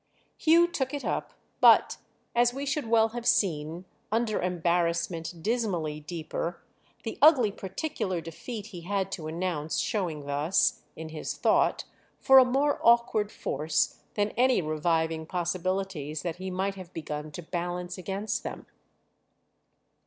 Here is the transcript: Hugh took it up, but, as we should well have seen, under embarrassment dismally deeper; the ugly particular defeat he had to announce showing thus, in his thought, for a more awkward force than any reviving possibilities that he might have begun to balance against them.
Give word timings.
Hugh 0.35 0.65
took 0.67 0.95
it 0.95 1.05
up, 1.05 1.31
but, 1.59 1.97
as 2.35 2.55
we 2.55 2.65
should 2.65 2.87
well 2.87 3.09
have 3.09 3.27
seen, 3.27 3.85
under 4.11 4.41
embarrassment 4.41 5.43
dismally 5.43 5.99
deeper; 5.99 6.59
the 7.03 7.19
ugly 7.21 7.51
particular 7.51 8.19
defeat 8.19 8.65
he 8.73 8.81
had 8.81 9.11
to 9.11 9.27
announce 9.27 9.77
showing 9.77 10.25
thus, 10.25 10.81
in 10.95 11.09
his 11.09 11.37
thought, 11.37 11.83
for 12.19 12.39
a 12.39 12.45
more 12.45 12.79
awkward 12.83 13.31
force 13.31 13.99
than 14.15 14.31
any 14.31 14.59
reviving 14.59 15.27
possibilities 15.27 16.23
that 16.23 16.37
he 16.37 16.49
might 16.49 16.73
have 16.73 16.91
begun 16.95 17.29
to 17.33 17.43
balance 17.43 17.95
against 17.99 18.41
them. 18.41 18.65